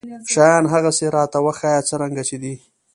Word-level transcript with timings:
شيان 0.31 0.63
هغسې 0.73 1.05
راته 1.15 1.37
وښايه 1.45 1.81
څرنګه 1.89 2.23
چې 2.29 2.37
دي. 2.43 2.53